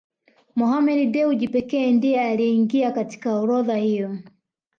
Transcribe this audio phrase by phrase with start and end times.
[0.55, 4.17] Mohammed Dewji pekee ndiye aliyeingia katika orodha hiyo